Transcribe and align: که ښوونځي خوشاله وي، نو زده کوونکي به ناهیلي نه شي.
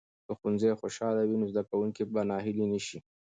که 0.25 0.31
ښوونځي 0.39 0.69
خوشاله 0.79 1.21
وي، 1.23 1.35
نو 1.41 1.45
زده 1.53 1.61
کوونکي 1.69 2.03
به 2.13 2.21
ناهیلي 2.29 2.65
نه 2.73 2.79
شي. 2.87 2.99